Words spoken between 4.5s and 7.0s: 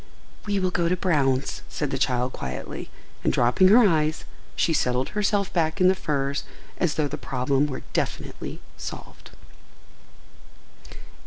she settled herself back in the furs as